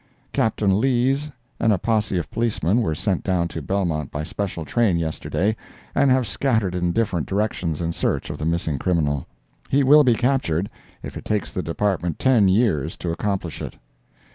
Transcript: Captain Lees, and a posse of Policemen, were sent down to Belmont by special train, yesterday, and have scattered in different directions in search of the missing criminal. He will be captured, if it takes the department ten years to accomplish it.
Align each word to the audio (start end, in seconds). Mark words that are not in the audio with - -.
Captain 0.33 0.79
Lees, 0.81 1.29
and 1.59 1.71
a 1.71 1.77
posse 1.77 2.17
of 2.17 2.27
Policemen, 2.31 2.81
were 2.81 2.95
sent 2.95 3.23
down 3.23 3.47
to 3.49 3.61
Belmont 3.61 4.09
by 4.09 4.23
special 4.23 4.65
train, 4.65 4.97
yesterday, 4.97 5.55
and 5.93 6.09
have 6.09 6.25
scattered 6.25 6.73
in 6.73 6.91
different 6.91 7.27
directions 7.27 7.81
in 7.81 7.93
search 7.93 8.31
of 8.31 8.39
the 8.39 8.43
missing 8.45 8.79
criminal. 8.79 9.27
He 9.69 9.83
will 9.83 10.03
be 10.03 10.15
captured, 10.15 10.71
if 11.03 11.17
it 11.17 11.23
takes 11.25 11.51
the 11.51 11.61
department 11.61 12.17
ten 12.17 12.47
years 12.47 12.97
to 12.97 13.11
accomplish 13.11 13.61
it. 13.61 13.75